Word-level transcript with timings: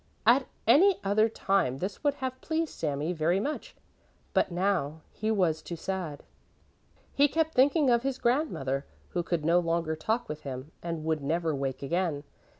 At 0.25 0.47
any 0.65 0.99
other 1.03 1.29
time 1.29 1.77
this 1.77 2.03
would 2.03 2.15
have 2.15 2.41
pleased 2.41 2.73
Sami 2.73 3.13
very 3.13 3.39
much, 3.39 3.75
but 4.33 4.51
now 4.51 5.01
he 5.11 5.29
was 5.29 5.61
too 5.61 5.75
sad. 5.75 6.23
He 7.13 7.27
kept 7.27 7.53
thinking 7.53 7.91
of 7.91 8.01
his 8.01 8.17
grandmother, 8.17 8.87
who 9.09 9.21
could 9.21 9.45
no 9.45 9.59
longer 9.59 9.95
talk 9.95 10.27
with 10.27 10.41
him 10.41 10.71
and 10.81 11.05
would 11.05 11.21
never 11.21 11.53
wake 11.53 11.83
again. 11.83 12.23